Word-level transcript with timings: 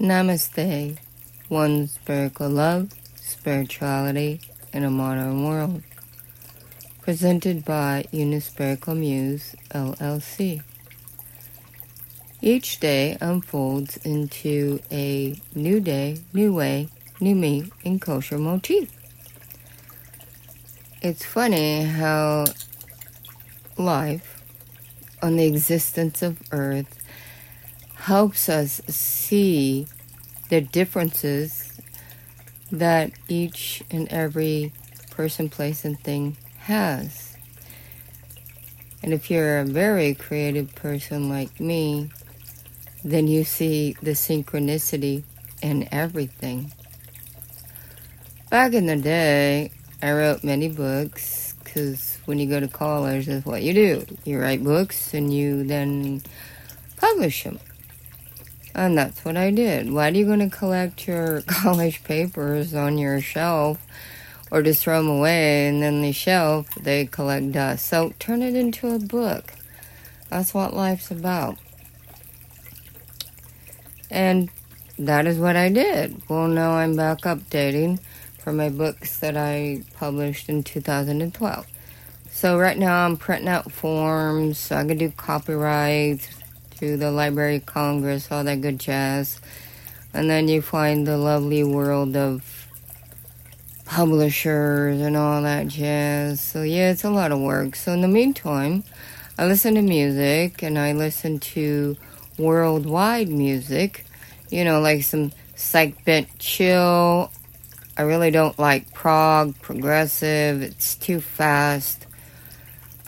Namaste. 0.00 0.96
One 1.48 1.88
spiritual 1.88 2.50
love, 2.50 2.92
spirituality 3.16 4.40
in 4.72 4.84
a 4.84 4.90
modern 4.90 5.44
world. 5.44 5.82
Presented 7.02 7.64
by 7.64 8.04
Unispiritual 8.12 8.96
Muse 8.96 9.56
LLC. 9.70 10.62
Each 12.40 12.78
day 12.78 13.18
unfolds 13.20 13.96
into 14.04 14.78
a 14.92 15.40
new 15.56 15.80
day, 15.80 16.18
new 16.32 16.52
way, 16.54 16.90
new 17.18 17.34
me 17.34 17.72
in 17.82 17.98
kosher 17.98 18.38
motif. 18.38 18.92
It's 21.02 21.24
funny 21.24 21.82
how 21.82 22.44
life 23.76 24.44
on 25.20 25.34
the 25.34 25.46
existence 25.46 26.22
of 26.22 26.40
Earth 26.52 26.97
helps 28.08 28.48
us 28.48 28.80
see 28.88 29.86
the 30.48 30.62
differences 30.62 31.78
that 32.72 33.12
each 33.28 33.82
and 33.90 34.08
every 34.08 34.72
person, 35.10 35.50
place, 35.50 35.84
and 35.84 36.00
thing 36.00 36.34
has. 36.56 37.36
And 39.02 39.12
if 39.12 39.30
you're 39.30 39.58
a 39.58 39.66
very 39.66 40.14
creative 40.14 40.74
person 40.74 41.28
like 41.28 41.60
me, 41.60 42.08
then 43.04 43.26
you 43.28 43.44
see 43.44 43.94
the 44.00 44.12
synchronicity 44.12 45.22
in 45.60 45.86
everything. 45.92 46.72
Back 48.48 48.72
in 48.72 48.86
the 48.86 48.96
day, 48.96 49.70
I 50.00 50.12
wrote 50.12 50.42
many 50.42 50.70
books 50.70 51.52
because 51.62 52.16
when 52.24 52.38
you 52.38 52.46
go 52.46 52.58
to 52.58 52.68
college, 52.68 53.26
that's 53.26 53.44
what 53.44 53.62
you 53.62 53.74
do. 53.74 54.06
You 54.24 54.40
write 54.40 54.64
books 54.64 55.12
and 55.12 55.30
you 55.30 55.64
then 55.64 56.22
publish 56.96 57.44
them. 57.44 57.58
And 58.78 58.96
that's 58.96 59.24
what 59.24 59.36
I 59.36 59.50
did. 59.50 59.92
Why 59.92 60.08
are 60.08 60.12
you 60.14 60.24
going 60.24 60.48
to 60.48 60.56
collect 60.56 61.08
your 61.08 61.42
college 61.48 62.04
papers 62.04 62.74
on 62.74 62.96
your 62.96 63.20
shelf 63.20 63.84
or 64.52 64.62
just 64.62 64.84
throw 64.84 64.98
them 64.98 65.10
away 65.10 65.66
and 65.66 65.82
then 65.82 66.00
the 66.00 66.12
shelf 66.12 66.68
they 66.80 67.06
collect 67.06 67.50
dust? 67.50 67.88
So 67.88 68.12
turn 68.20 68.40
it 68.40 68.54
into 68.54 68.94
a 68.94 69.00
book. 69.00 69.52
That's 70.30 70.54
what 70.54 70.74
life's 70.74 71.10
about. 71.10 71.58
And 74.12 74.48
that 74.96 75.26
is 75.26 75.38
what 75.38 75.56
I 75.56 75.70
did. 75.70 76.22
Well, 76.28 76.46
now 76.46 76.74
I'm 76.74 76.94
back 76.94 77.22
updating 77.22 77.98
for 78.38 78.52
my 78.52 78.68
books 78.68 79.18
that 79.18 79.36
I 79.36 79.82
published 79.94 80.48
in 80.48 80.62
2012. 80.62 81.66
So 82.30 82.56
right 82.56 82.78
now 82.78 83.04
I'm 83.04 83.16
printing 83.16 83.48
out 83.48 83.72
forms 83.72 84.58
so 84.58 84.76
I 84.76 84.86
can 84.86 84.98
do 84.98 85.10
copyrights, 85.10 86.28
to 86.78 86.96
the 86.96 87.10
Library 87.10 87.56
of 87.56 87.66
Congress, 87.66 88.30
all 88.30 88.44
that 88.44 88.60
good 88.60 88.78
jazz. 88.78 89.40
And 90.14 90.30
then 90.30 90.48
you 90.48 90.62
find 90.62 91.06
the 91.06 91.16
lovely 91.16 91.64
world 91.64 92.16
of 92.16 92.66
publishers 93.84 95.00
and 95.00 95.16
all 95.16 95.42
that 95.42 95.68
jazz. 95.68 96.40
So, 96.40 96.62
yeah, 96.62 96.90
it's 96.90 97.04
a 97.04 97.10
lot 97.10 97.32
of 97.32 97.40
work. 97.40 97.74
So, 97.74 97.92
in 97.92 98.00
the 98.00 98.08
meantime, 98.08 98.84
I 99.38 99.46
listen 99.46 99.74
to 99.74 99.82
music 99.82 100.62
and 100.62 100.78
I 100.78 100.92
listen 100.92 101.40
to 101.40 101.96
worldwide 102.38 103.28
music, 103.28 104.04
you 104.50 104.64
know, 104.64 104.80
like 104.80 105.02
some 105.02 105.32
psych 105.56 106.04
bent 106.04 106.38
chill. 106.38 107.32
I 107.96 108.02
really 108.02 108.30
don't 108.30 108.56
like 108.58 108.92
prog, 108.92 109.60
progressive, 109.60 110.62
it's 110.62 110.94
too 110.94 111.20
fast. 111.20 112.06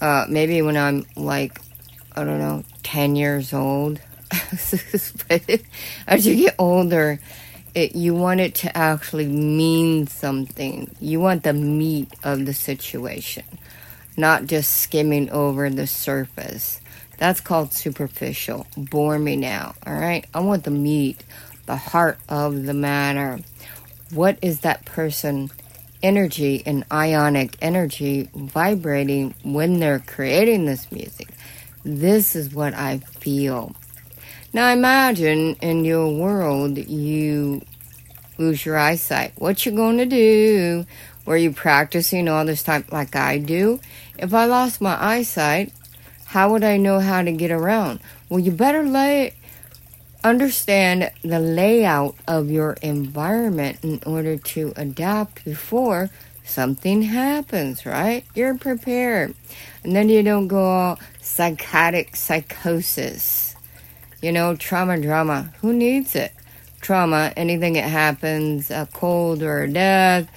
Uh, 0.00 0.24
maybe 0.28 0.60
when 0.62 0.76
I'm 0.76 1.06
like 1.14 1.60
I 2.16 2.25
don't 2.25 2.39
know, 2.39 2.64
10 2.83 3.16
years 3.16 3.53
old. 3.53 4.00
but 5.28 5.61
as 6.06 6.27
you 6.27 6.36
get 6.36 6.55
older, 6.58 7.20
it, 7.75 7.94
you 7.97 8.14
want 8.14 8.41
it 8.41 8.55
to 8.56 8.77
actually 8.77 9.27
mean 9.27 10.06
something. 10.06 10.94
You 11.00 11.20
want 11.20 11.44
the 11.44 11.53
meat 11.53 12.08
of 12.25 12.47
the 12.47 12.55
situation, 12.55 13.44
not 14.16 14.47
just 14.47 14.78
skimming 14.78 15.31
over 15.31 15.71
the 15.71 15.87
surface. 15.87 16.81
That's 17.19 17.41
called 17.41 17.75
superficial. 17.75 18.66
Bore 18.77 19.19
me 19.19 19.37
now, 19.37 19.75
all 19.87 19.94
right? 19.94 20.25
I 20.34 20.41
want 20.41 20.65
the 20.65 20.71
meat, 20.71 21.22
the 21.66 21.77
heart 21.77 22.19
of 22.28 22.65
the 22.66 22.75
matter. 22.75 23.41
What 24.12 24.38
is 24.42 24.60
that 24.60 24.84
person 24.84 25.50
energy 26.03 26.62
and 26.66 26.84
ionic 26.91 27.56
energy 27.60 28.28
vibrating 28.34 29.34
when 29.44 29.81
they're 29.81 30.00
creating 30.00 30.66
this 30.66 30.91
music? 30.91 31.29
This 31.84 32.36
is 32.36 32.54
what 32.54 32.74
I 32.74 32.98
feel. 32.98 33.74
Now 34.52 34.72
imagine 34.72 35.54
in 35.56 35.84
your 35.84 36.10
world 36.12 36.76
you 36.76 37.62
lose 38.38 38.64
your 38.64 38.76
eyesight. 38.76 39.32
What 39.36 39.64
you 39.64 39.72
going 39.72 39.98
to 39.98 40.06
do? 40.06 40.86
Were 41.24 41.36
you 41.36 41.52
practicing 41.52 42.28
all 42.28 42.44
this 42.44 42.62
time 42.62 42.84
like 42.91 43.14
I 43.14 43.38
do? 43.38 43.80
If 44.18 44.34
I 44.34 44.46
lost 44.46 44.80
my 44.80 44.96
eyesight, 45.02 45.72
how 46.26 46.50
would 46.52 46.64
I 46.64 46.76
know 46.76 47.00
how 47.00 47.22
to 47.22 47.32
get 47.32 47.50
around? 47.50 48.00
Well, 48.28 48.41
you 48.41 48.52
better 48.52 48.82
lay 48.82 49.34
understand 50.22 51.10
the 51.22 51.41
layout 51.41 52.14
of 52.28 52.50
your 52.50 52.74
environment 52.82 53.78
in 53.82 54.00
order 54.04 54.36
to 54.36 54.72
adapt 54.76 55.44
before 55.44 56.10
something 56.45 57.03
happens, 57.03 57.87
right? 57.87 58.25
You're 58.34 58.56
prepared. 58.56 59.34
And 59.84 59.95
then 59.95 60.09
you 60.09 60.23
don't 60.23 60.49
go 60.49 60.65
all 60.65 60.99
psychotic 61.21 62.17
psychosis. 62.17 63.55
You 64.21 64.33
know, 64.33 64.56
trauma, 64.56 65.01
drama. 65.01 65.53
Who 65.61 65.73
needs 65.73 66.15
it? 66.15 66.33
Trauma, 66.81 67.33
anything 67.37 67.75
that 67.75 67.89
happens, 67.89 68.71
a 68.71 68.89
cold 68.93 69.43
or 69.43 69.62
a 69.62 69.73
death, 69.73 70.31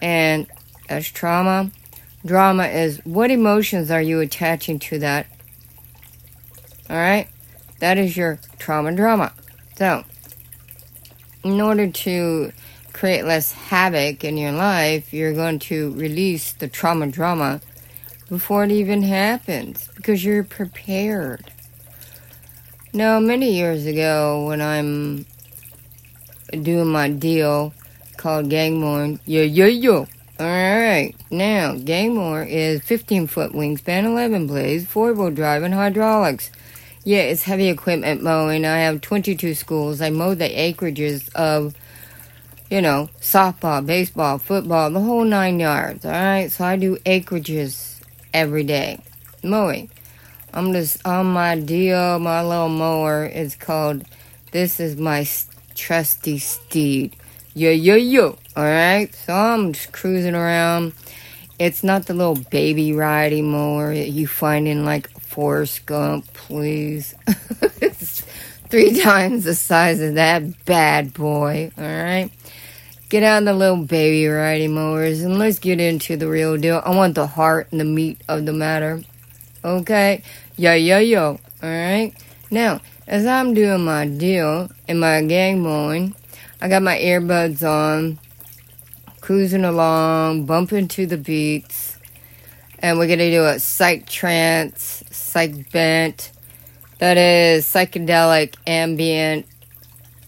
and 0.00 0.46
as 0.88 1.08
trauma. 1.08 1.70
Drama 2.24 2.66
is 2.66 2.98
what 3.04 3.30
emotions 3.30 3.90
are 3.90 4.02
you 4.02 4.20
attaching 4.20 4.78
to 4.80 4.98
that? 4.98 5.26
All 6.90 6.96
right? 6.96 7.28
That 7.80 7.98
is 7.98 8.16
your 8.16 8.40
trauma 8.58 8.94
drama. 8.94 9.32
So, 9.76 10.04
in 11.44 11.60
order 11.60 11.88
to 11.88 12.52
create 12.98 13.24
less 13.24 13.52
havoc 13.52 14.24
in 14.24 14.36
your 14.36 14.50
life, 14.50 15.12
you're 15.12 15.32
going 15.32 15.60
to 15.60 15.92
release 15.92 16.52
the 16.54 16.66
trauma 16.66 17.06
drama 17.06 17.60
before 18.28 18.64
it 18.64 18.72
even 18.72 19.02
happens 19.02 19.88
because 19.94 20.24
you're 20.24 20.42
prepared. 20.42 21.48
Now, 22.92 23.20
many 23.20 23.52
years 23.52 23.86
ago, 23.86 24.46
when 24.46 24.60
I'm 24.60 25.26
doing 26.50 26.88
my 26.88 27.08
deal 27.08 27.72
called 28.16 28.50
gang 28.50 28.80
mower, 28.80 29.16
yo 29.26 29.42
yo 29.42 29.66
yo. 29.66 30.08
Alright, 30.40 31.14
now 31.30 31.76
gang 31.76 32.16
mower 32.16 32.42
is 32.42 32.80
15 32.82 33.28
foot 33.28 33.52
wingspan, 33.52 34.04
11 34.04 34.48
blades, 34.48 34.86
4 34.86 35.12
wheel 35.12 35.30
drive, 35.30 35.62
and 35.62 35.74
hydraulics. 35.74 36.50
Yeah, 37.04 37.20
it's 37.20 37.44
heavy 37.44 37.68
equipment 37.68 38.24
mowing. 38.24 38.64
I 38.64 38.78
have 38.78 39.00
22 39.00 39.54
schools. 39.54 40.00
I 40.00 40.10
mow 40.10 40.34
the 40.34 40.48
acreages 40.48 41.32
of, 41.34 41.76
you 42.70 42.82
know, 42.82 43.08
softball, 43.20 43.84
baseball, 43.84 44.38
football, 44.38 44.90
the 44.90 45.00
whole 45.00 45.24
nine 45.24 45.58
yards. 45.58 46.04
Alright, 46.04 46.52
so 46.52 46.64
I 46.64 46.76
do 46.76 46.96
acreages 46.98 48.00
every 48.34 48.64
day. 48.64 49.00
Mowing. 49.42 49.90
I'm 50.52 50.72
just 50.72 51.06
on 51.06 51.26
my 51.26 51.58
deal, 51.58 52.18
my 52.18 52.42
little 52.42 52.68
mower 52.68 53.26
is 53.26 53.54
called 53.54 54.04
This 54.52 54.80
is 54.80 54.96
my 54.96 55.26
trusty 55.74 56.38
steed. 56.38 57.16
Yo, 57.54 57.70
yo, 57.70 57.94
yo. 57.94 58.38
Alright? 58.56 59.14
So 59.14 59.32
I'm 59.32 59.72
just 59.72 59.92
cruising 59.92 60.34
around. 60.34 60.92
It's 61.58 61.82
not 61.82 62.06
the 62.06 62.14
little 62.14 62.36
baby 62.50 62.92
riding 62.92 63.50
mower 63.50 63.94
that 63.94 64.10
you 64.10 64.26
find 64.26 64.68
in 64.68 64.84
like 64.84 65.08
Forrest 65.20 65.86
Gump, 65.86 66.32
please. 66.34 67.14
it's 67.80 68.20
three 68.68 69.00
times 69.02 69.44
the 69.44 69.54
size 69.54 70.00
of 70.00 70.14
that 70.14 70.64
bad 70.66 71.14
boy. 71.14 71.72
Alright? 71.78 72.30
Get 73.08 73.22
out 73.22 73.38
of 73.38 73.44
the 73.46 73.54
little 73.54 73.84
baby 73.84 74.26
riding 74.26 74.74
mowers 74.74 75.22
and 75.22 75.38
let's 75.38 75.58
get 75.58 75.80
into 75.80 76.16
the 76.16 76.28
real 76.28 76.56
deal. 76.56 76.82
I 76.84 76.94
want 76.94 77.14
the 77.14 77.26
heart 77.26 77.68
and 77.70 77.80
the 77.80 77.84
meat 77.84 78.20
of 78.28 78.44
the 78.44 78.52
matter. 78.52 79.02
Okay? 79.64 80.22
Yo, 80.56 80.74
yo, 80.74 80.98
yo. 80.98 81.40
Alright? 81.62 82.14
Now, 82.50 82.80
as 83.06 83.26
I'm 83.26 83.54
doing 83.54 83.84
my 83.84 84.06
deal 84.06 84.70
in 84.86 84.98
my 84.98 85.22
gang 85.22 85.62
mowing, 85.62 86.14
I 86.60 86.68
got 86.68 86.82
my 86.82 86.98
earbuds 86.98 87.62
on, 87.62 88.18
cruising 89.20 89.64
along, 89.64 90.44
bumping 90.44 90.88
to 90.88 91.06
the 91.06 91.16
beats, 91.16 91.98
and 92.80 92.98
we're 92.98 93.06
gonna 93.06 93.30
do 93.30 93.44
a 93.44 93.58
psych 93.58 94.06
trance, 94.06 95.04
psych 95.10 95.70
bent, 95.72 96.32
that 96.98 97.16
is 97.16 97.64
psychedelic 97.64 98.56
ambient, 98.66 99.46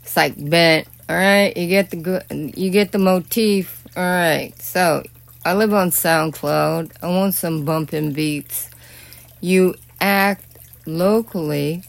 psych 0.04 0.34
bent, 0.38 0.86
all 1.10 1.16
right, 1.16 1.56
you 1.56 1.66
get 1.66 1.90
the 1.90 1.96
good, 1.96 2.22
you 2.56 2.70
get 2.70 2.92
the 2.92 2.98
motif. 2.98 3.82
All 3.96 4.02
right, 4.04 4.52
so 4.62 5.02
I 5.44 5.54
live 5.54 5.74
on 5.74 5.90
SoundCloud. 5.90 6.92
I 7.02 7.08
want 7.08 7.34
some 7.34 7.64
bumping 7.64 8.12
beats. 8.12 8.70
You 9.40 9.74
act 10.00 10.44
locally, 10.86 11.82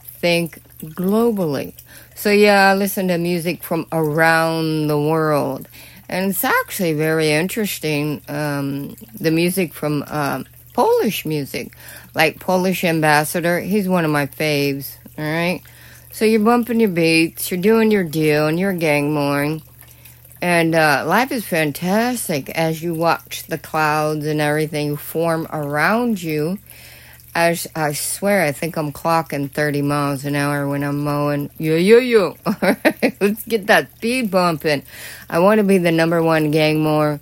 think 0.00 0.60
globally. 0.80 1.74
So 2.16 2.32
yeah, 2.32 2.72
I 2.72 2.74
listen 2.74 3.06
to 3.08 3.16
music 3.16 3.62
from 3.62 3.86
around 3.92 4.88
the 4.88 4.98
world. 4.98 5.68
And 6.08 6.30
it's 6.30 6.42
actually 6.42 6.94
very 6.94 7.30
interesting, 7.30 8.22
um, 8.26 8.96
the 9.20 9.30
music 9.30 9.72
from 9.72 10.02
um, 10.08 10.46
Polish 10.72 11.24
music, 11.24 11.76
like 12.16 12.40
Polish 12.40 12.82
Ambassador. 12.82 13.60
He's 13.60 13.88
one 13.88 14.04
of 14.04 14.10
my 14.10 14.26
faves, 14.26 14.96
all 15.16 15.24
right? 15.24 15.62
So 16.14 16.24
you're 16.24 16.38
bumping 16.38 16.78
your 16.78 16.90
beats, 16.90 17.50
you're 17.50 17.60
doing 17.60 17.90
your 17.90 18.04
deal, 18.04 18.46
and 18.46 18.56
you're 18.56 18.72
gang 18.72 19.12
mowing. 19.12 19.62
And 20.40 20.72
uh, 20.72 21.02
life 21.04 21.32
is 21.32 21.44
fantastic 21.44 22.50
as 22.50 22.80
you 22.80 22.94
watch 22.94 23.42
the 23.48 23.58
clouds 23.58 24.24
and 24.24 24.40
everything 24.40 24.96
form 24.96 25.48
around 25.52 26.22
you. 26.22 26.60
I, 27.34 27.58
I 27.74 27.94
swear, 27.94 28.42
I 28.44 28.52
think 28.52 28.76
I'm 28.76 28.92
clocking 28.92 29.50
30 29.50 29.82
miles 29.82 30.24
an 30.24 30.36
hour 30.36 30.68
when 30.68 30.84
I'm 30.84 31.02
mowing. 31.02 31.50
Yo, 31.58 31.74
yo, 31.74 31.98
yo. 31.98 32.36
Let's 33.20 33.44
get 33.46 33.66
that 33.66 33.92
speed 33.96 34.30
bumping. 34.30 34.84
I 35.28 35.40
want 35.40 35.58
to 35.58 35.64
be 35.64 35.78
the 35.78 35.90
number 35.90 36.22
one 36.22 36.52
gang 36.52 36.80
mower 36.80 37.18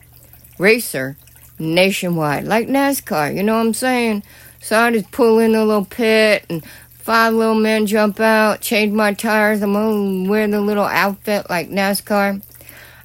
racer 0.59 1.17
nationwide, 1.59 2.44
like 2.44 2.69
NASCAR. 2.69 3.35
You 3.35 3.43
know 3.43 3.55
what 3.55 3.65
I'm 3.69 3.73
saying? 3.73 4.23
So 4.61 4.79
I 4.79 4.93
just 4.93 5.11
pull 5.11 5.39
in 5.39 5.55
a 5.55 5.65
little 5.65 5.87
pit 5.87 6.44
and 6.50 6.62
five 7.03 7.35
little 7.35 7.57
men 7.57 7.87
jump 7.87 8.21
out, 8.21 8.61
change 8.61 8.93
my 8.93 9.13
tires. 9.13 9.61
I'm 9.61 9.73
gonna 9.73 10.31
wear 10.31 10.47
the 10.47 10.61
little 10.61 10.85
outfit 10.85 11.51
like 11.51 11.69
NASCAR. 11.69 12.41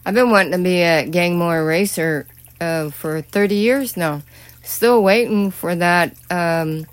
I've 0.05 0.13
been 0.13 0.29
wanting 0.29 0.51
to 0.51 0.59
be 0.59 0.81
a 0.83 1.05
gang 1.05 1.39
mower 1.39 1.65
racer 1.65 2.27
uh, 2.61 2.91
for 2.91 3.21
30 3.21 3.55
years 3.55 3.97
now. 3.97 4.21
Still 4.63 5.01
waiting 5.01 5.49
for 5.49 5.75
that 5.75 6.15
um, 6.29 6.85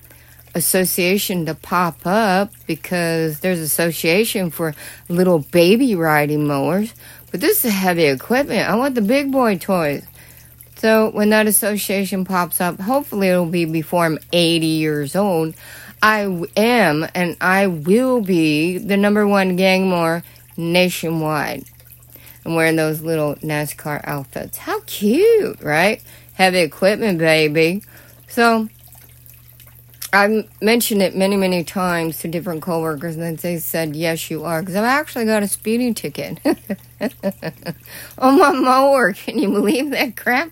association 0.55 1.45
to 1.47 1.55
pop 1.55 2.07
up 2.07 2.53
because 2.67 3.41
there's 3.41 3.61
association 3.61 4.51
for 4.51 4.75
little 5.09 5.41
baby 5.41 5.95
riding 5.95 6.47
mowers, 6.47 6.95
but 7.31 7.41
this 7.41 7.65
is 7.65 7.73
heavy 7.73 8.05
equipment. 8.05 8.69
I 8.69 8.77
want 8.77 8.95
the 8.95 9.03
big 9.03 9.31
boy 9.31 9.59
toys. 9.59 10.07
So 10.77 11.11
when 11.11 11.31
that 11.31 11.47
association 11.47 12.25
pops 12.25 12.61
up, 12.61 12.81
hopefully 12.81 13.29
it'll 13.29 13.47
be 13.47 13.65
before 13.65 14.07
I'm 14.07 14.19
80 14.33 14.67
years 14.67 15.17
old. 15.17 15.55
I 16.05 16.45
am 16.55 17.07
and 17.15 17.35
I 17.41 17.67
will 17.67 18.21
be 18.21 18.77
the 18.77 18.99
number 18.99 19.27
one 19.27 19.57
gang 19.57 19.89
mower 19.89 20.23
nationwide. 20.55 21.65
I'm 22.45 22.55
wearing 22.55 22.77
those 22.77 23.01
little 23.01 23.37
NASCAR 23.37 24.03
outfits. 24.05 24.59
How 24.59 24.81
cute, 24.83 25.63
right? 25.63 26.03
Heavy 26.35 26.59
equipment, 26.59 27.19
baby. 27.19 27.85
So 28.29 28.69
I've 30.13 30.47
mentioned 30.61 31.01
it 31.01 31.17
many, 31.17 31.37
many 31.37 31.65
times 31.65 32.19
to 32.19 32.29
different 32.29 32.61
coworkers, 32.61 33.17
and 33.17 33.39
they 33.39 33.59
said, 33.59 33.97
"Yes, 33.97 34.31
you 34.31 34.45
are," 34.45 34.61
because 34.61 34.77
I've 34.77 34.85
actually 34.85 35.25
got 35.25 35.43
a 35.43 35.49
speeding 35.49 35.95
ticket 35.95 36.39
on 38.19 38.39
my 38.39 38.53
mower. 38.53 39.13
Can 39.15 39.39
you 39.39 39.49
believe 39.49 39.91
that 39.91 40.17
crap? 40.17 40.51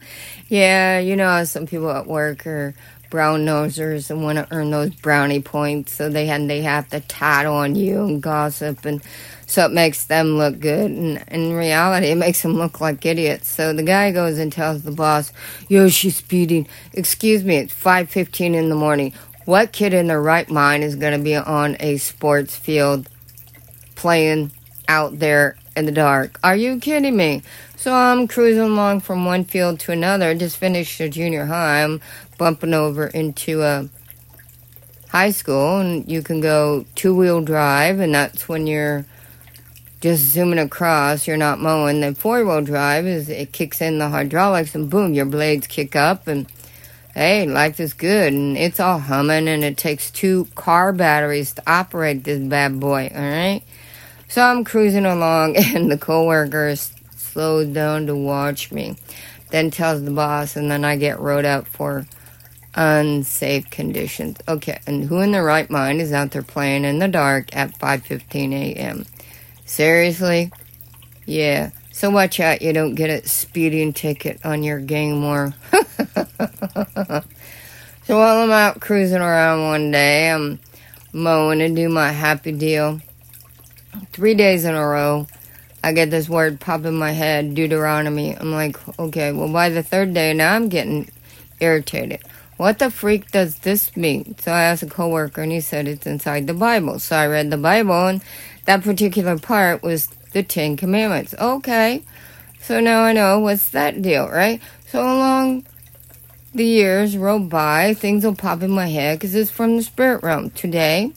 Yeah, 0.49 0.99
you 0.99 1.15
know, 1.15 1.45
some 1.45 1.67
people 1.67 1.91
at 1.91 2.07
work 2.07 2.47
are 2.47 2.75
brown 3.13 3.45
nosers 3.45 4.09
and 4.09 4.25
want 4.25 4.39
to 4.39 4.49
earn 4.51 4.71
those 4.71 4.95
brownie 4.95 5.39
points, 5.39 5.93
so 5.93 6.09
they 6.09 6.31
and 6.31 6.49
they 6.49 6.63
have 6.63 6.89
to 6.89 6.99
tat 7.01 7.45
on 7.45 7.77
you 7.77 8.05
and 8.05 8.23
gossip, 8.23 8.87
and 8.87 9.03
so 9.47 9.67
it 9.67 9.73
makes 9.73 10.07
them 10.07 10.39
look 10.39 10.59
good. 10.59 10.91
And 10.91 11.23
in 11.29 11.53
reality, 11.53 12.07
it 12.07 12.17
makes 12.17 12.41
them 12.41 12.55
look 12.55 12.81
like 12.81 13.05
idiots. 13.05 13.49
So 13.49 13.75
the 13.75 13.83
guy 13.83 14.13
goes 14.13 14.39
and 14.39 14.51
tells 14.51 14.83
the 14.83 14.91
boss, 14.91 15.31
"Yo, 15.69 15.91
she's 15.91 16.17
speeding. 16.17 16.67
Excuse 16.95 17.45
me, 17.45 17.59
it's 17.59 17.75
five 17.75 18.09
fifteen 18.09 18.55
in 18.55 18.71
the 18.71 18.75
morning." 18.75 19.13
What 19.45 19.73
kid 19.73 19.93
in 19.93 20.07
their 20.07 20.23
right 20.23 20.49
mind 20.49 20.83
is 20.83 20.97
going 20.97 21.19
to 21.19 21.23
be 21.23 21.37
on 21.37 21.77
a 21.81 21.99
sports 21.99 22.57
field 22.57 23.11
playing 23.95 24.53
out 24.89 25.19
there 25.19 25.57
in 25.77 25.85
the 25.85 25.93
dark? 25.93 26.41
Are 26.43 26.57
you 26.57 26.79
kidding 26.81 27.17
me? 27.17 27.43
So 27.77 27.93
I'm 27.93 28.29
cruising 28.29 28.63
along 28.63 29.01
from 29.01 29.27
one 29.27 29.45
field 29.45 29.81
to 29.81 29.93
another. 29.93 30.35
Just 30.37 30.57
finished 30.57 31.01
a 31.01 31.09
junior 31.09 31.47
high. 31.47 31.83
I'm 31.83 32.01
bumping 32.43 32.75
over 32.75 33.07
into 33.07 33.63
a 33.63 33.89
high 35.11 35.31
school, 35.31 35.79
and 35.79 36.11
you 36.11 36.23
can 36.23 36.41
go 36.41 36.85
two 36.97 37.15
wheel 37.15 37.41
drive, 37.41 38.01
and 38.01 38.13
that's 38.13 38.49
when 38.49 38.67
you're 38.67 39.07
just 40.01 40.25
zooming 40.25 40.59
across. 40.59 41.29
You're 41.29 41.37
not 41.37 41.61
mowing. 41.61 42.01
The 42.01 42.17
four 42.17 42.45
wheel 42.45 42.63
drive 42.63 43.07
is 43.07 43.29
it 43.29 43.53
kicks 43.53 43.81
in 43.81 43.99
the 43.99 44.09
hydraulics, 44.09 44.75
and 44.75 44.91
boom, 44.91 45.15
your 45.15 45.27
blades 45.27 45.69
kick 45.69 45.95
up 45.95 46.27
and 46.27 46.51
hey, 47.15 47.47
life 47.47 47.79
is 47.79 47.93
good 47.93 48.33
and 48.33 48.57
it's 48.57 48.81
all 48.81 48.99
humming 48.99 49.47
and 49.47 49.63
it 49.63 49.77
takes 49.77 50.11
two 50.11 50.49
car 50.55 50.93
batteries 50.93 51.53
to 51.53 51.63
operate 51.71 52.25
this 52.25 52.41
bad 52.41 52.81
boy, 52.81 53.09
all 53.15 53.23
right? 53.23 53.63
So 54.29 54.43
I'm 54.43 54.65
cruising 54.65 55.07
along 55.07 55.57
and 55.75 55.93
the 55.93 55.99
coworker 55.99 56.75
slows 57.15 57.69
down 57.69 58.07
to 58.07 58.17
watch 58.17 58.73
me, 58.73 58.97
then 59.51 59.71
tells 59.71 60.03
the 60.03 60.11
boss, 60.11 60.57
and 60.57 60.71
then 60.71 60.85
I 60.85 60.97
get 60.97 61.21
wrote 61.21 61.45
up 61.45 61.67
for 61.67 62.07
unsafe 62.75 63.71
conditions. 63.71 64.39
Okay, 64.49 64.79
and 64.87 65.05
who 65.05 65.21
in 65.21 65.33
their 65.33 65.45
right 65.45 65.69
mind 65.69 66.01
is 66.01 66.13
out 66.13 66.31
there 66.31 66.43
playing 66.43 66.85
in 66.85 66.99
the 66.99 67.09
dark 67.09 67.55
at 67.55 67.79
5:15 67.79 68.53
a.m.? 68.53 69.07
Seriously? 69.65 70.51
Yeah. 71.27 71.71
So 71.93 72.11
watch 72.11 72.41
out 72.41 72.63
you 72.63 72.73
don't 72.73 72.95
get 72.95 73.11
a 73.11 73.29
speeding 73.29 73.93
ticket 73.93 74.45
on 74.45 74.63
your 74.63 74.81
gang 74.81 75.21
mower. 75.21 75.55
so 78.05 78.19
while 78.19 78.39
I'm 78.39 78.51
out 78.51 78.81
cruising 78.81 79.21
around 79.21 79.65
one 79.65 79.91
day, 79.91 80.31
I'm 80.31 80.59
mowing 81.13 81.61
and 81.61 81.77
do 81.77 81.89
my 81.89 82.11
happy 82.11 82.53
deal. 82.53 83.01
Three 84.13 84.35
days 84.35 84.65
in 84.65 84.75
a 84.75 84.87
row, 84.87 85.27
I 85.85 85.93
get 85.93 86.11
this 86.11 86.29
word 86.29 86.61
pop 86.61 86.85
in 86.87 86.95
my 86.95 87.13
head, 87.13 87.55
Deuteronomy. 87.55 88.37
I'm 88.37 88.53
like, 88.53 88.77
okay, 88.99 89.33
well, 89.33 89.53
by 89.53 89.69
the 89.69 89.83
third 89.83 90.15
day, 90.15 90.33
now 90.33 90.55
I'm 90.55 90.71
getting 90.71 91.11
irritated. 91.61 92.21
What 92.57 92.79
the 92.79 92.91
freak 92.91 93.31
does 93.31 93.59
this 93.59 93.97
mean? 93.97 94.37
So 94.39 94.53
I 94.53 94.63
asked 94.63 94.83
a 94.83 94.87
coworker, 94.87 95.43
and 95.43 95.53
he 95.53 95.61
said 95.61 95.89
it's 95.89 96.07
inside 96.07 96.47
the 96.47 96.55
Bible. 96.55 96.99
So 96.99 97.17
I 97.17 97.27
read 97.27 97.51
the 97.51 97.57
Bible, 97.57 98.07
and 98.07 98.23
that 98.67 98.83
particular 98.83 99.39
part 99.39 99.83
was 99.83 100.07
the 100.33 100.43
Ten 100.43 100.77
Commandments. 100.77 101.35
Okay, 101.39 102.03
so 102.61 102.81
now 102.81 103.03
I 103.03 103.13
know 103.13 103.41
what's 103.41 103.71
that 103.71 104.01
deal, 104.03 104.29
right? 104.29 104.61
So 104.87 105.01
along 105.01 105.67
the 106.55 106.65
years 106.65 107.17
roll 107.17 107.41
by, 107.41 107.95
things 107.95 108.25
will 108.25 108.35
pop 108.35 108.63
in 108.63 108.71
my 108.71 108.89
head 108.89 109.19
because 109.19 109.35
it's 109.35 109.51
from 109.51 109.77
the 109.77 109.83
spirit 109.83 110.23
realm. 110.23 110.51
Today, 110.51 111.13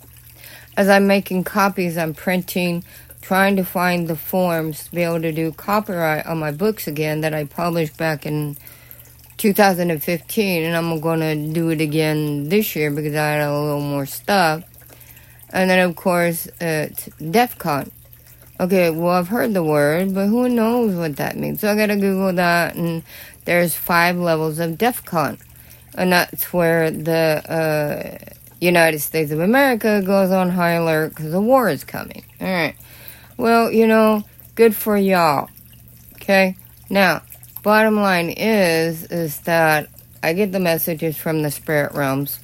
as 0.77 0.89
I'm 0.89 1.07
making 1.07 1.43
copies, 1.43 1.97
I'm 1.97 2.13
printing, 2.13 2.83
trying 3.21 3.55
to 3.57 3.63
find 3.63 4.07
the 4.07 4.15
forms 4.15 4.85
to 4.85 4.91
be 4.91 5.03
able 5.03 5.21
to 5.21 5.31
do 5.31 5.51
copyright 5.51 6.25
on 6.25 6.39
my 6.39 6.51
books 6.51 6.87
again 6.87 7.21
that 7.21 7.33
I 7.33 7.43
published 7.43 7.97
back 7.97 8.25
in 8.25 8.55
2015, 9.37 10.63
and 10.63 10.75
I'm 10.75 11.01
to 11.01 11.53
do 11.53 11.69
it 11.69 11.81
again 11.81 12.49
this 12.49 12.75
year 12.75 12.91
because 12.91 13.15
I 13.15 13.31
had 13.31 13.47
a 13.47 13.59
little 13.59 13.81
more 13.81 14.05
stuff. 14.05 14.63
And 15.51 15.69
then, 15.69 15.87
of 15.87 15.95
course, 15.95 16.47
it's 16.59 17.05
DEF 17.17 17.57
CON. 17.57 17.91
Okay, 18.59 18.89
well, 18.89 19.09
I've 19.09 19.27
heard 19.27 19.53
the 19.53 19.63
word, 19.63 20.13
but 20.13 20.27
who 20.27 20.47
knows 20.47 20.95
what 20.95 21.17
that 21.17 21.37
means? 21.37 21.61
So 21.61 21.69
I 21.69 21.75
gotta 21.75 21.95
Google 21.95 22.33
that, 22.33 22.75
and 22.75 23.03
there's 23.45 23.75
five 23.75 24.17
levels 24.17 24.59
of 24.59 24.77
DEF 24.77 25.03
CON. 25.05 25.37
And 25.97 26.11
that's 26.11 26.51
where 26.51 26.91
the 26.91 27.41
uh, 27.49 28.33
United 28.59 28.99
States 28.99 29.31
of 29.31 29.39
America 29.39 30.01
goes 30.05 30.31
on 30.31 30.49
high 30.49 30.71
alert 30.71 31.09
because 31.09 31.31
the 31.31 31.41
war 31.41 31.69
is 31.69 31.83
coming. 31.83 32.23
Alright. 32.41 32.75
Well, 33.37 33.71
you 33.71 33.87
know, 33.87 34.23
good 34.55 34.75
for 34.75 34.97
y'all. 34.97 35.49
Okay? 36.15 36.57
Now, 36.89 37.21
bottom 37.65 37.95
line 37.95 38.29
is, 38.29 39.05
is 39.05 39.39
that 39.39 39.89
I 40.21 40.33
get 40.33 40.51
the 40.51 40.59
messages 40.59 41.17
from 41.17 41.41
the 41.41 41.49
spirit 41.49 41.93
realms. 41.93 42.39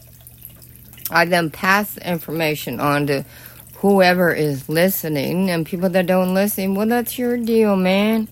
I 1.11 1.25
then 1.25 1.51
pass 1.51 1.93
the 1.93 2.09
information 2.09 2.79
on 2.79 3.05
to 3.05 3.23
whoever 3.75 4.33
is 4.33 4.67
listening 4.67 5.51
and 5.51 5.63
people 5.63 5.89
that 5.89 6.07
don't 6.07 6.33
listen, 6.33 6.73
well, 6.73 6.87
that's 6.87 7.19
your 7.19 7.37
deal, 7.37 7.75
man. 7.75 8.29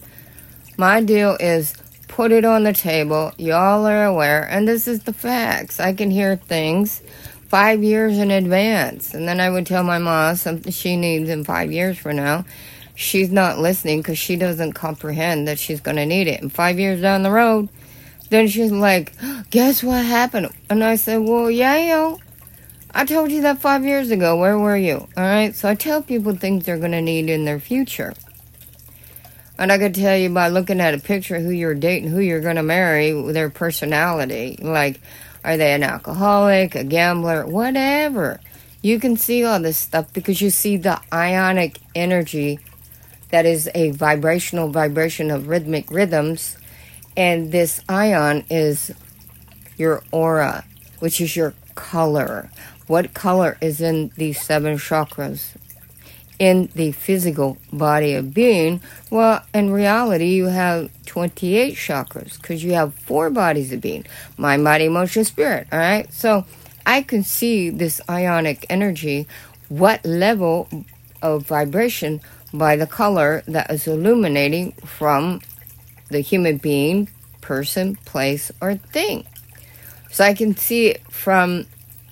My 0.78 1.04
deal 1.04 1.38
is 1.40 1.76
put 2.08 2.32
it 2.32 2.44
on 2.44 2.64
the 2.64 2.74
table. 2.74 3.34
Y'all 3.38 3.86
are 3.86 4.06
aware, 4.06 4.48
and 4.50 4.68
this 4.68 4.88
is 4.88 5.04
the 5.04 5.14
facts. 5.14 5.80
I 5.80 5.94
can 5.94 6.10
hear 6.10 6.38
things 6.38 7.04
five 7.50 7.84
years 7.84 8.18
in 8.18 8.32
advance, 8.32 9.14
and 9.14 9.28
then 9.28 9.40
I 9.40 9.52
would 9.52 9.68
tell 9.68 9.84
my 9.84 10.00
mom 10.00 10.38
something 10.38 10.72
she 10.72 10.98
needs 10.98 11.30
in 11.30 11.44
five 11.44 11.72
years 11.72 12.00
from 12.00 12.16
now. 12.16 12.46
She's 13.00 13.32
not 13.32 13.60
listening 13.60 14.02
because 14.02 14.20
she 14.20 14.36
doesn't 14.36 14.74
comprehend 14.74 15.48
that 15.48 15.58
she's 15.58 15.80
going 15.80 15.96
to 15.96 16.06
need 16.06 16.28
it. 16.28 16.42
And 16.42 16.52
five 16.52 16.78
years 16.78 17.02
down 17.02 17.24
the 17.24 17.32
road, 17.32 17.70
then 18.30 18.50
she's 18.50 18.74
like, 18.74 19.14
Guess 19.52 19.84
what 19.84 20.04
happened? 20.04 20.50
And 20.70 20.84
I 20.84 20.98
said, 20.98 21.20
Well, 21.20 21.50
yeah, 21.50 21.78
yo. 21.78 22.20
I 22.94 23.06
told 23.06 23.32
you 23.32 23.44
that 23.44 23.62
five 23.62 23.86
years 23.86 24.12
ago. 24.12 24.36
Where 24.36 24.60
were 24.60 24.76
you? 24.76 25.08
All 25.16 25.24
right. 25.24 25.56
So 25.56 25.70
I 25.70 25.76
tell 25.76 26.02
people 26.02 26.36
things 26.36 26.66
they're 26.66 26.78
going 26.78 26.92
to 26.92 27.02
need 27.02 27.30
in 27.30 27.46
their 27.46 27.62
future. 27.62 28.14
And 29.58 29.72
I 29.72 29.78
could 29.78 29.96
tell 29.96 30.18
you 30.18 30.30
by 30.30 30.50
looking 30.50 30.82
at 30.82 30.94
a 30.94 31.00
picture 31.00 31.40
who 31.40 31.52
you're 31.52 31.76
dating, 31.76 32.10
who 32.10 32.20
you're 32.20 32.42
going 32.42 32.58
to 32.58 32.64
marry, 32.64 33.14
their 33.32 33.50
personality. 33.50 34.60
Like, 34.62 35.00
are 35.46 35.56
they 35.56 35.72
an 35.72 35.84
alcoholic, 35.84 36.76
a 36.76 36.84
gambler, 36.84 37.46
whatever? 37.46 38.42
You 38.82 39.00
can 39.00 39.16
see 39.16 39.46
all 39.46 39.62
this 39.62 39.78
stuff 39.78 40.12
because 40.12 40.42
you 40.42 40.50
see 40.50 40.76
the 40.76 41.00
ionic 41.14 41.80
energy 41.96 42.60
that 43.30 43.46
is 43.46 43.70
a 43.76 43.92
vibrational 43.92 44.70
vibration 44.70 45.32
of 45.32 45.48
rhythmic 45.48 45.90
rhythms. 45.92 46.58
And 47.16 47.52
this 47.52 47.82
ion 47.90 48.46
is 48.50 48.92
your 49.78 50.04
aura, 50.12 50.66
which 51.00 51.22
is 51.22 51.36
your 51.36 51.54
color. 51.76 52.50
What 52.88 53.14
color 53.14 53.58
is 53.62 53.82
in 53.82 54.12
these 54.18 54.42
seven 54.42 54.78
chakras? 54.78 55.56
In 56.40 56.70
the 56.74 56.94
physical 56.94 57.58
body 57.74 58.14
of 58.14 58.34
being, 58.34 58.82
well, 59.12 59.44
in 59.54 59.72
reality, 59.72 60.28
you 60.28 60.46
have 60.46 60.90
28 61.06 61.76
chakras 61.76 62.42
because 62.42 62.64
you 62.64 62.74
have 62.74 62.94
four 62.94 63.30
bodies 63.30 63.74
of 63.74 63.82
being 63.82 64.06
mind, 64.38 64.64
body, 64.64 64.86
emotion, 64.86 65.26
spirit. 65.26 65.68
All 65.72 65.80
right. 65.80 66.12
So 66.14 66.46
I 66.86 67.02
can 67.02 67.24
see 67.24 67.70
this 67.70 68.00
ionic 68.10 68.66
energy, 68.70 69.28
what 69.68 70.04
level 70.06 70.70
of 71.22 71.46
vibration 71.46 72.22
by 72.54 72.76
the 72.76 72.88
color 72.88 73.44
that 73.48 73.70
is 73.72 73.88
illuminating 73.88 74.72
from 74.74 75.42
the 76.10 76.20
human 76.20 76.58
being, 76.58 77.10
person, 77.42 77.96
place, 78.06 78.52
or 78.62 78.76
thing. 78.76 79.26
So 80.12 80.24
I 80.24 80.34
can 80.34 80.56
see 80.56 80.88
it 80.88 81.02
from, 81.12 81.66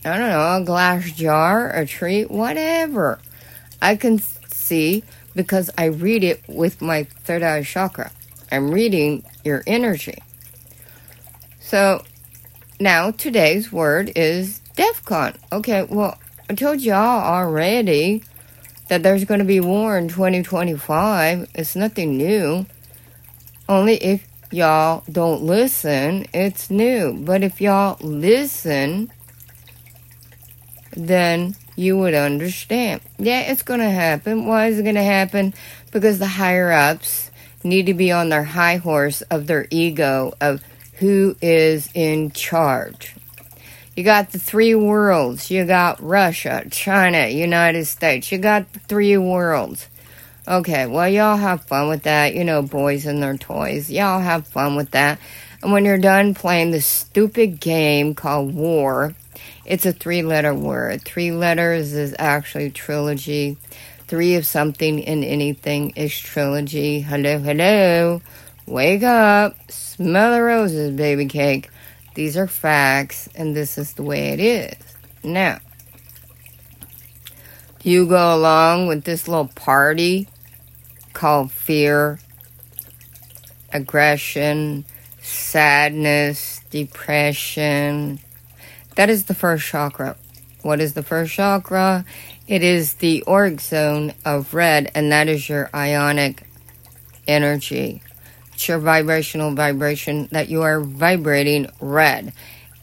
I 0.06 0.17
don't 0.17 0.29
know, 0.29 0.58
a 0.58 0.63
glass 0.63 1.12
jar, 1.12 1.70
a 1.70 1.86
tree, 1.86 2.24
whatever. 2.24 3.20
I 3.82 3.96
can 3.96 4.20
see 4.20 5.03
because 5.36 5.70
I 5.77 5.86
read 5.86 6.24
it 6.24 6.44
with 6.48 6.82
my 6.82 7.03
third 7.03 7.44
eye 7.44 7.63
chakra. 7.63 8.12
I'm 8.51 8.72
reading 8.72 9.24
your 9.44 9.63
energy. 9.67 10.22
So 11.60 12.03
now 12.79 13.12
today's 13.12 13.72
word 13.72 14.12
is 14.15 14.62
DEFCON. 14.75 15.36
Okay, 15.51 15.84
well, 15.84 16.17
I 16.50 16.56
told 16.56 16.82
y'all 16.82 17.24
already 17.24 18.24
that 18.89 19.03
there's 19.03 19.25
going 19.25 19.39
to 19.39 19.46
be 19.46 19.60
war 19.60 19.98
in 19.98 20.08
2025. 20.08 21.50
It's 21.53 21.75
nothing 21.75 22.17
new. 22.17 22.65
Only 23.70 23.96
if 23.96 24.27
y'all 24.51 25.03
don't 25.12 25.44
listen, 25.44 26.25
it's 26.34 26.70
new. 26.70 27.13
But 27.13 27.44
if 27.44 27.60
y'all 27.60 27.98
listen, 28.01 29.12
then 30.96 31.56
you 31.75 31.98
would 31.98 32.13
understand. 32.13 33.01
Yeah, 33.20 33.41
it's 33.41 33.63
going 33.63 33.82
to 33.82 33.89
happen. 33.89 34.46
Why 34.46 34.67
is 34.67 34.79
it 34.79 34.84
going 34.84 34.96
to 34.96 35.03
happen? 35.03 35.53
Because 35.91 36.20
the 36.20 36.27
higher 36.27 36.72
ups 36.72 37.29
need 37.63 37.88
to 37.88 37.94
be 37.94 38.12
on 38.12 38.29
their 38.29 38.44
high 38.44 38.77
horse 38.77 39.22
of 39.24 39.48
their 39.48 39.67
ego 39.70 40.34
of 40.39 40.63
who 40.94 41.36
is 41.41 41.89
in 41.94 42.32
charge. 42.32 43.16
You 43.98 44.04
got 44.04 44.30
the 44.30 44.38
three 44.38 44.75
worlds. 44.75 45.50
You 45.50 45.66
got 45.66 46.00
Russia, 46.04 46.63
China, 46.70 47.25
United 47.25 47.86
States. 47.86 48.32
You 48.32 48.38
got 48.38 48.72
the 48.72 48.77
three 48.82 49.18
worlds. 49.18 49.88
Okay, 50.48 50.86
well, 50.86 51.10
y'all 51.10 51.36
have 51.36 51.63
fun 51.63 51.89
with 51.89 52.04
that. 52.04 52.36
You 52.36 52.44
know, 52.44 52.62
boys 52.62 53.08
and 53.08 53.24
their 53.24 53.36
toys. 53.38 53.89
Y'all 53.89 54.20
have 54.20 54.46
fun 54.46 54.75
with 54.75 54.92
that. 54.92 55.18
And 55.63 55.72
when 55.72 55.84
you're 55.84 55.98
done 55.98 56.36
playing 56.36 56.70
this 56.70 56.86
stupid 56.86 57.60
game 57.60 58.13
called 58.13 58.54
War, 58.54 59.16
it's 59.66 59.88
a 59.88 59.94
three 59.94 60.22
letter 60.22 60.54
word. 60.54 61.01
Three 61.01 61.32
letters 61.32 61.94
is 61.94 62.13
actually 62.20 62.70
trilogy. 62.70 63.58
Three 64.08 64.36
of 64.36 64.46
something 64.46 65.00
in 65.00 65.24
anything 65.24 65.94
is 65.96 66.16
trilogy. 66.16 67.00
Hello, 67.01 67.39
hello. 67.39 68.22
Wake 68.68 69.01
up. 69.01 69.56
Smell 69.72 70.34
the 70.34 70.44
roses, 70.44 70.96
baby 70.96 71.25
cake. 71.25 71.72
These 72.17 72.36
are 72.36 72.47
facts, 72.47 73.29
and 73.36 73.55
this 73.55 73.77
is 73.77 73.93
the 73.93 74.01
way 74.01 74.29
it 74.29 74.39
is. 74.39 74.75
Now, 75.24 75.59
you 77.83 78.07
go 78.07 78.36
along 78.36 78.88
with 78.88 79.03
this 79.03 79.27
little 79.27 79.50
party 79.50 80.27
called 81.13 81.51
fear, 81.51 82.17
aggression, 83.71 84.86
sadness, 85.21 86.62
depression? 86.71 88.17
That 88.95 89.12
is 89.12 89.25
the 89.25 89.36
first 89.36 89.67
chakra. 89.67 90.15
What 90.63 90.81
is 90.81 90.93
the 90.93 91.03
first 91.03 91.36
chakra? 91.36 92.03
It 92.47 92.63
is 92.63 92.95
the 92.95 93.24
auric 93.27 93.62
zone 93.62 94.15
of 94.25 94.55
red, 94.55 94.91
and 94.95 95.12
that 95.12 95.27
is 95.27 95.47
your 95.47 95.69
ionic 95.71 96.47
energy. 97.27 98.01
It's 98.58 98.68
your 98.68 98.80
vibrational 98.80 99.54
vibration 99.54 100.30
that 100.32 100.50
you 100.50 100.64
are 100.64 100.82
vibrating 100.82 101.70
red. 101.80 102.34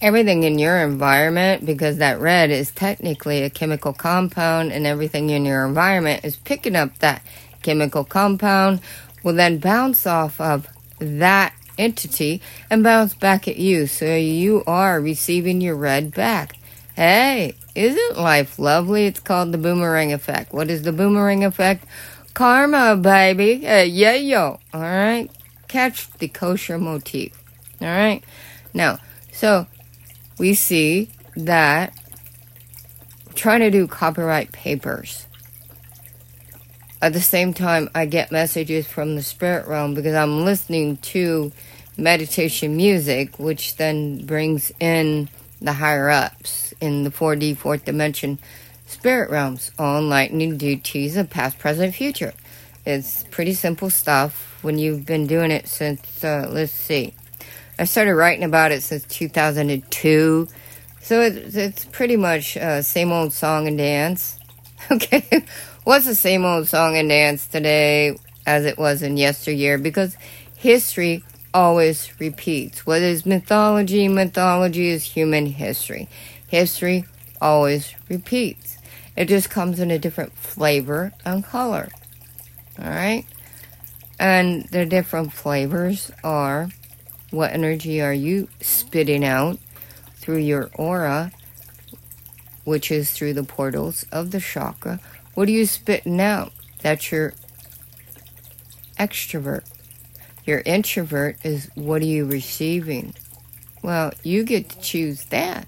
Everything 0.00 0.44
in 0.44 0.56
your 0.60 0.78
environment, 0.78 1.66
because 1.66 1.96
that 1.96 2.20
red 2.20 2.52
is 2.52 2.70
technically 2.70 3.42
a 3.42 3.50
chemical 3.50 3.92
compound, 3.92 4.70
and 4.70 4.86
everything 4.86 5.30
in 5.30 5.44
your 5.44 5.66
environment 5.66 6.24
is 6.24 6.36
picking 6.36 6.76
up 6.76 6.96
that 6.98 7.24
chemical 7.62 8.04
compound, 8.04 8.82
will 9.24 9.34
then 9.34 9.58
bounce 9.58 10.06
off 10.06 10.40
of 10.40 10.68
that 11.00 11.52
entity 11.76 12.40
and 12.70 12.84
bounce 12.84 13.14
back 13.14 13.48
at 13.48 13.56
you. 13.56 13.88
So 13.88 14.14
you 14.14 14.62
are 14.68 15.00
receiving 15.00 15.60
your 15.60 15.74
red 15.74 16.14
back. 16.14 16.52
Hey, 16.94 17.54
isn't 17.74 18.16
life 18.16 18.60
lovely? 18.60 19.06
It's 19.06 19.18
called 19.18 19.50
the 19.50 19.58
boomerang 19.58 20.12
effect. 20.12 20.52
What 20.52 20.70
is 20.70 20.82
the 20.82 20.92
boomerang 20.92 21.42
effect? 21.42 21.84
Karma, 22.32 22.94
baby. 22.94 23.56
Hey, 23.56 23.86
yeah, 23.86 24.14
yo. 24.14 24.60
All 24.72 24.80
right 24.80 25.28
catch 25.68 26.10
the 26.12 26.28
kosher 26.28 26.78
motif. 26.78 27.32
All 27.80 27.88
right. 27.88 28.22
Now, 28.72 28.98
so 29.32 29.66
we 30.38 30.54
see 30.54 31.10
that 31.36 31.92
trying 33.34 33.60
to 33.60 33.70
do 33.70 33.86
copyright 33.86 34.52
papers. 34.52 35.26
At 37.02 37.12
the 37.12 37.20
same 37.20 37.52
time, 37.52 37.90
I 37.94 38.06
get 38.06 38.32
messages 38.32 38.86
from 38.86 39.16
the 39.16 39.22
spirit 39.22 39.66
realm 39.66 39.94
because 39.94 40.14
I'm 40.14 40.44
listening 40.44 40.96
to 40.98 41.52
meditation 41.96 42.76
music, 42.76 43.38
which 43.38 43.76
then 43.76 44.24
brings 44.24 44.72
in 44.80 45.28
the 45.60 45.74
higher 45.74 46.08
ups 46.08 46.72
in 46.80 47.04
the 47.04 47.10
4D, 47.10 47.56
fourth 47.56 47.84
dimension 47.84 48.38
spirit 48.86 49.30
realms, 49.30 49.70
all 49.78 49.98
enlightening 49.98 50.56
duties 50.56 51.16
of 51.16 51.30
past, 51.30 51.58
present, 51.58 51.94
future. 51.94 52.32
It's 52.86 53.24
pretty 53.24 53.54
simple 53.54 53.90
stuff 53.90 54.53
when 54.64 54.78
you've 54.78 55.04
been 55.04 55.26
doing 55.26 55.50
it 55.50 55.68
since, 55.68 56.24
uh, 56.24 56.48
let's 56.50 56.72
see, 56.72 57.12
I 57.78 57.84
started 57.84 58.14
writing 58.14 58.44
about 58.44 58.72
it 58.72 58.82
since 58.82 59.04
2002. 59.04 60.48
So 61.02 61.20
it's, 61.20 61.54
it's 61.54 61.84
pretty 61.84 62.16
much 62.16 62.56
uh, 62.56 62.80
same 62.80 63.12
old 63.12 63.32
song 63.32 63.68
and 63.68 63.78
dance. 63.78 64.38
Okay, 64.90 65.46
what's 65.84 66.04
the 66.04 66.14
same 66.14 66.44
old 66.44 66.68
song 66.68 66.98
and 66.98 67.08
dance 67.08 67.46
today 67.46 68.18
as 68.44 68.66
it 68.66 68.76
was 68.76 69.00
in 69.00 69.16
yesteryear? 69.16 69.78
Because 69.78 70.14
history 70.58 71.24
always 71.54 72.10
repeats. 72.20 72.84
What 72.84 73.00
is 73.00 73.24
mythology? 73.24 74.08
Mythology 74.08 74.88
is 74.88 75.04
human 75.04 75.46
history. 75.46 76.06
History 76.48 77.06
always 77.40 77.94
repeats. 78.10 78.76
It 79.16 79.24
just 79.24 79.48
comes 79.48 79.80
in 79.80 79.90
a 79.90 79.98
different 79.98 80.34
flavor 80.34 81.14
and 81.24 81.42
color. 81.42 81.88
All 82.78 82.90
right? 82.90 83.24
And 84.18 84.64
the 84.66 84.86
different 84.86 85.32
flavors 85.32 86.10
are 86.22 86.68
what 87.30 87.52
energy 87.52 88.00
are 88.00 88.12
you 88.12 88.48
spitting 88.60 89.24
out 89.24 89.58
through 90.14 90.38
your 90.38 90.70
aura, 90.74 91.32
which 92.64 92.90
is 92.90 93.10
through 93.10 93.34
the 93.34 93.42
portals 93.42 94.04
of 94.12 94.30
the 94.30 94.40
chakra. 94.40 95.00
What 95.34 95.48
are 95.48 95.52
you 95.52 95.66
spitting 95.66 96.20
out? 96.20 96.52
That's 96.80 97.10
your 97.10 97.34
extrovert. 98.98 99.64
Your 100.44 100.62
introvert 100.64 101.38
is 101.44 101.70
what 101.74 102.02
are 102.02 102.06
you 102.06 102.24
receiving? 102.24 103.14
Well, 103.82 104.12
you 104.22 104.44
get 104.44 104.68
to 104.70 104.80
choose 104.80 105.24
that. 105.26 105.66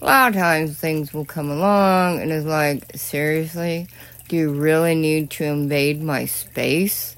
A 0.00 0.04
lot 0.04 0.28
of 0.30 0.34
times 0.34 0.78
things 0.78 1.12
will 1.12 1.24
come 1.24 1.50
along 1.50 2.20
and 2.20 2.30
it's 2.30 2.46
like, 2.46 2.96
seriously, 2.96 3.88
do 4.28 4.36
you 4.36 4.52
really 4.52 4.94
need 4.94 5.30
to 5.30 5.44
invade 5.44 6.02
my 6.02 6.26
space? 6.26 7.16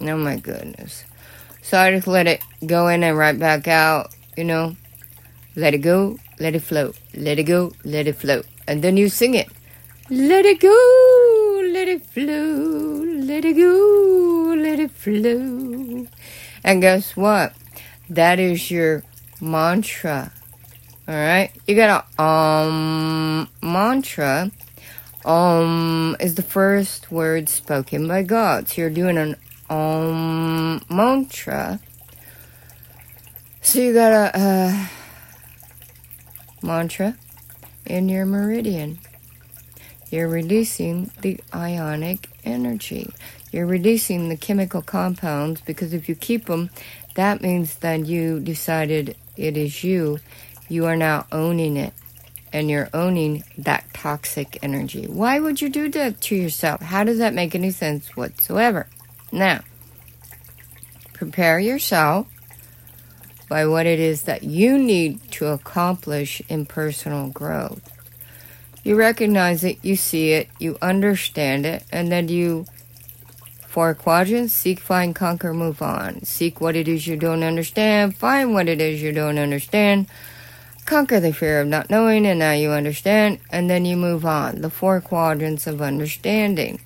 Oh 0.00 0.16
my 0.16 0.36
goodness. 0.36 1.04
So 1.62 1.78
I 1.78 1.90
just 1.90 2.06
let 2.06 2.26
it 2.26 2.40
go 2.66 2.88
in 2.88 3.04
and 3.04 3.16
right 3.16 3.38
back 3.38 3.68
out, 3.68 4.14
you 4.36 4.44
know. 4.44 4.76
Let 5.56 5.74
it 5.74 5.78
go, 5.78 6.18
let 6.38 6.54
it 6.54 6.62
float. 6.62 6.98
Let 7.14 7.38
it 7.38 7.44
go, 7.44 7.72
let 7.84 8.06
it 8.06 8.16
float. 8.16 8.46
And 8.66 8.82
then 8.82 8.96
you 8.96 9.08
sing 9.08 9.34
it. 9.34 9.48
Let 10.08 10.46
it 10.46 10.60
go, 10.60 11.70
let 11.72 11.88
it 11.88 12.04
flow. 12.06 13.04
Let 13.04 13.44
it 13.44 13.56
go, 13.56 14.54
let 14.56 14.78
it 14.80 14.90
flow. 14.90 16.06
And 16.64 16.80
guess 16.80 17.16
what? 17.16 17.52
That 18.08 18.38
is 18.38 18.70
your 18.70 19.02
mantra. 19.40 20.32
Alright? 21.08 21.52
You 21.66 21.74
got 21.76 22.06
a 22.18 22.22
um 22.22 23.48
mantra. 23.62 24.50
Um 25.24 26.16
is 26.20 26.36
the 26.36 26.42
first 26.42 27.10
word 27.10 27.48
spoken 27.48 28.08
by 28.08 28.22
God. 28.22 28.68
So 28.68 28.82
you're 28.82 28.90
doing 28.90 29.18
an 29.18 29.36
Om 29.70 30.82
mantra. 30.90 31.78
So 33.62 33.78
you 33.78 33.94
got 33.94 34.12
a 34.12 34.38
uh, 34.38 34.86
mantra 36.62 37.16
in 37.86 38.08
your 38.08 38.26
meridian. 38.26 38.98
you're 40.10 40.28
releasing 40.28 41.10
the 41.20 41.38
ionic 41.54 42.28
energy. 42.44 43.12
You're 43.52 43.66
releasing 43.66 44.28
the 44.28 44.36
chemical 44.36 44.82
compounds 44.82 45.60
because 45.60 45.92
if 45.92 46.08
you 46.08 46.14
keep 46.14 46.46
them, 46.46 46.70
that 47.14 47.40
means 47.40 47.76
that 47.76 48.06
you 48.06 48.40
decided 48.40 49.16
it 49.36 49.56
is 49.56 49.84
you. 49.84 50.18
You 50.68 50.86
are 50.86 50.96
now 50.96 51.26
owning 51.30 51.76
it 51.76 51.92
and 52.52 52.68
you're 52.68 52.88
owning 52.92 53.44
that 53.58 53.84
toxic 53.94 54.58
energy. 54.62 55.06
Why 55.06 55.38
would 55.38 55.60
you 55.60 55.68
do 55.68 55.88
that 55.90 56.20
to 56.22 56.34
yourself? 56.34 56.80
How 56.80 57.04
does 57.04 57.18
that 57.18 57.34
make 57.34 57.54
any 57.54 57.70
sense 57.70 58.16
whatsoever? 58.16 58.88
Now, 59.32 59.60
prepare 61.12 61.58
yourself 61.58 62.26
by 63.48 63.66
what 63.66 63.84
it 63.84 63.98
is 63.98 64.22
that 64.22 64.44
you 64.44 64.78
need 64.78 65.20
to 65.32 65.46
accomplish 65.46 66.40
in 66.48 66.66
personal 66.66 67.28
growth. 67.28 67.82
You 68.82 68.96
recognize 68.96 69.62
it, 69.64 69.78
you 69.82 69.96
see 69.96 70.32
it, 70.32 70.48
you 70.58 70.78
understand 70.80 71.66
it, 71.66 71.84
and 71.92 72.10
then 72.10 72.28
you, 72.28 72.64
four 73.66 73.94
quadrants, 73.94 74.54
seek, 74.54 74.80
find, 74.80 75.14
conquer, 75.14 75.52
move 75.52 75.82
on. 75.82 76.22
Seek 76.22 76.60
what 76.60 76.76
it 76.76 76.88
is 76.88 77.06
you 77.06 77.16
don't 77.16 77.42
understand, 77.42 78.16
find 78.16 78.54
what 78.54 78.68
it 78.68 78.80
is 78.80 79.02
you 79.02 79.12
don't 79.12 79.38
understand, 79.38 80.06
conquer 80.86 81.20
the 81.20 81.32
fear 81.32 81.60
of 81.60 81.68
not 81.68 81.90
knowing, 81.90 82.24
and 82.26 82.38
now 82.38 82.52
you 82.52 82.70
understand, 82.70 83.38
and 83.50 83.68
then 83.68 83.84
you 83.84 83.96
move 83.96 84.24
on. 84.24 84.62
The 84.62 84.70
four 84.70 85.00
quadrants 85.00 85.66
of 85.66 85.82
understanding. 85.82 86.80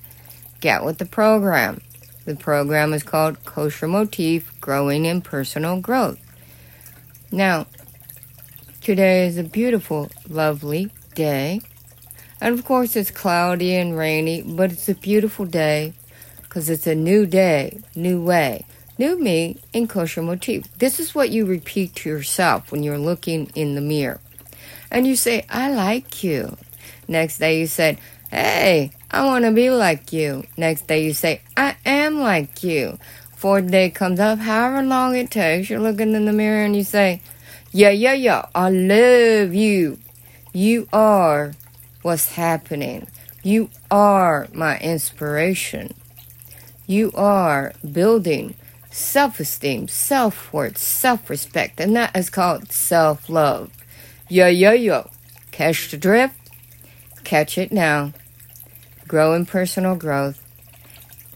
Get 0.59 0.83
with 0.83 0.97
the 0.97 1.05
program. 1.05 1.79
The 2.25 2.35
program 2.35 2.91
is 2.93 3.03
called 3.03 3.45
Kosher 3.45 3.87
Motif 3.87 4.59
Growing 4.59 5.05
in 5.05 5.21
Personal 5.21 5.79
Growth. 5.79 6.19
Now, 7.31 7.67
today 8.81 9.27
is 9.27 9.37
a 9.37 9.43
beautiful, 9.43 10.09
lovely 10.27 10.89
day. 11.13 11.61
And 12.41 12.57
of 12.57 12.65
course, 12.65 12.95
it's 12.95 13.11
cloudy 13.11 13.75
and 13.75 13.95
rainy, 13.95 14.41
but 14.41 14.71
it's 14.71 14.89
a 14.89 14.95
beautiful 14.95 15.45
day 15.45 15.93
because 16.41 16.67
it's 16.67 16.87
a 16.87 16.95
new 16.95 17.27
day, 17.27 17.81
new 17.95 18.23
way, 18.23 18.65
new 18.97 19.19
me 19.19 19.61
in 19.71 19.87
kosher 19.87 20.23
motif. 20.23 20.65
This 20.79 20.99
is 20.99 21.13
what 21.13 21.29
you 21.29 21.45
repeat 21.45 21.93
to 21.97 22.09
yourself 22.09 22.71
when 22.71 22.81
you're 22.81 22.97
looking 22.97 23.51
in 23.53 23.75
the 23.75 23.81
mirror. 23.81 24.19
And 24.89 25.05
you 25.05 25.15
say, 25.15 25.45
I 25.47 25.71
like 25.71 26.23
you. 26.23 26.57
Next 27.07 27.37
day 27.37 27.59
you 27.59 27.67
said, 27.67 27.99
Hey, 28.31 28.93
I 29.15 29.23
want 29.23 29.45
to 29.45 29.51
be 29.51 29.69
like 29.69 30.11
you. 30.11 30.43
Next 30.57 30.87
day 30.87 31.05
you 31.05 31.13
say, 31.13 31.39
I 31.55 31.77
am 31.85 32.19
like 32.19 32.65
you. 32.65 32.99
Fourth 33.33 33.71
day 33.71 33.89
comes 33.89 34.19
up, 34.19 34.39
however 34.39 34.83
long 34.83 35.15
it 35.15 35.31
takes, 35.31 35.69
you're 35.69 35.79
looking 35.79 36.13
in 36.15 36.25
the 36.25 36.33
mirror 36.33 36.65
and 36.65 36.75
you 36.75 36.83
say, 36.83 37.21
Yeah, 37.71 37.91
yeah, 37.91 38.11
yeah, 38.11 38.47
I 38.53 38.69
love 38.69 39.53
you. 39.53 39.99
You 40.51 40.89
are 40.91 41.53
what's 42.01 42.33
happening. 42.33 43.07
You 43.41 43.69
are 43.89 44.49
my 44.53 44.77
inspiration. 44.79 45.93
You 46.85 47.13
are 47.15 47.71
building 47.89 48.55
self 48.91 49.39
esteem, 49.39 49.87
self 49.87 50.51
worth, 50.51 50.77
self 50.77 51.29
respect, 51.29 51.79
and 51.79 51.95
that 51.95 52.17
is 52.17 52.29
called 52.29 52.69
self 52.69 53.29
love. 53.29 53.71
Yo, 54.27 54.47
yo, 54.47 54.73
yo. 54.73 55.09
Catch 55.51 55.91
the 55.91 55.95
drift? 55.95 56.35
Catch 57.23 57.57
it 57.57 57.71
now. 57.71 58.11
Grow 59.07 59.33
in 59.33 59.45
personal 59.45 59.95
growth 59.95 60.41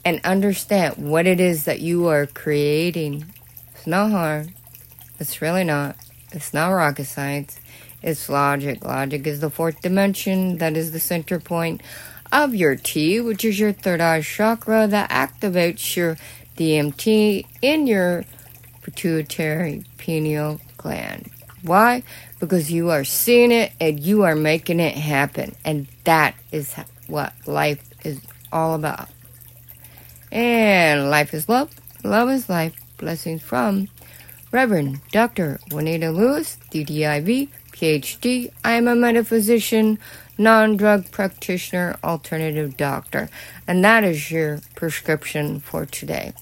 and 0.03 0.19
understand 0.23 0.97
what 0.97 1.27
it 1.27 1.39
is 1.39 1.65
that 1.65 1.81
you 1.81 2.07
are 2.07 2.25
creating. 2.25 3.25
It's 3.73 3.85
not 3.85 4.11
hard. 4.11 4.53
It's 5.19 5.41
really 5.41 5.63
not. 5.63 5.95
It's 6.31 6.53
not 6.53 6.69
rocket 6.69 7.05
science. 7.05 7.59
It's 8.01 8.29
logic. 8.29 8.83
Logic 8.83 9.25
is 9.27 9.39
the 9.39 9.49
fourth 9.49 9.81
dimension. 9.81 10.57
That 10.57 10.77
is 10.77 10.91
the 10.91 10.99
center 10.99 11.39
point 11.39 11.81
of 12.31 12.55
your 12.55 12.75
T, 12.75 13.19
which 13.19 13.43
is 13.43 13.59
your 13.59 13.73
third 13.73 14.01
eye 14.01 14.21
chakra 14.21 14.88
that 14.88 15.09
activates 15.09 15.95
your 15.95 16.17
DMT 16.57 17.45
in 17.61 17.88
your 17.88 18.25
pituitary 18.81 19.83
pineal 19.98 20.59
gland. 20.77 21.29
Why? 21.61 22.03
Because 22.39 22.72
you 22.72 22.89
are 22.89 23.03
seeing 23.03 23.51
it 23.51 23.74
and 23.81 24.00
you 24.00 24.24
are 24.24 24.35
making 24.35 24.79
it 24.79 24.96
happen. 24.96 25.55
And 25.65 25.87
that 26.05 26.35
is 26.51 26.74
what 27.09 27.33
life 27.45 27.83
is 28.05 28.22
all 28.51 28.75
about. 28.75 29.09
And 30.31 31.09
life 31.09 31.33
is 31.33 31.50
love, 31.50 31.72
love 32.03 32.29
is 32.29 32.50
life. 32.50 32.75
Blessings 32.98 33.41
from 33.41 33.87
Reverend 34.51 35.00
Dr. 35.11 35.59
Juanita 35.72 36.11
Lewis, 36.11 36.57
DDIV, 36.72 37.50
PhD. 37.72 38.51
I 38.63 38.74
am 38.74 38.87
a 38.87 38.95
metaphysician, 38.95 39.98
non 40.37 40.75
drug 40.75 41.09
practitioner, 41.11 41.98
alternative 42.03 42.75
doctor, 42.75 43.29
and 43.67 43.83
that 43.83 44.03
is 44.03 44.29
your 44.29 44.59
prescription 44.75 45.59
for 45.59 45.85
today. 45.85 46.33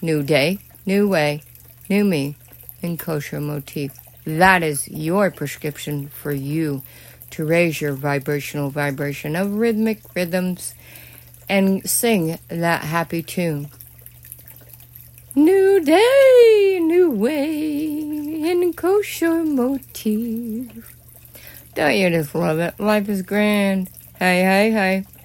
New 0.00 0.22
day, 0.22 0.58
new 0.86 1.08
way, 1.08 1.42
new 1.90 2.04
me, 2.04 2.36
in 2.80 2.96
kosher 2.96 3.40
motif. 3.40 3.92
That 4.24 4.62
is 4.62 4.88
your 4.88 5.30
prescription 5.30 6.08
for 6.08 6.32
you 6.32 6.82
to 7.30 7.44
raise 7.44 7.80
your 7.80 7.92
vibrational 7.92 8.70
vibration 8.70 9.36
of 9.36 9.54
rhythmic 9.54 10.00
rhythms 10.14 10.74
and 11.48 11.88
sing 11.88 12.38
that 12.48 12.82
happy 12.84 13.22
tune. 13.22 13.68
New 15.34 15.80
day, 15.84 16.80
new 16.82 17.10
way, 17.10 17.86
in 18.50 18.72
kosher 18.72 19.44
motif. 19.44 20.94
Don't 21.74 21.94
you 21.94 22.10
just 22.10 22.34
love 22.34 22.58
it? 22.58 22.78
Life 22.80 23.08
is 23.08 23.22
grand. 23.22 23.88
Hey, 24.18 24.42
hey, 24.42 24.70
hey. 24.72 25.17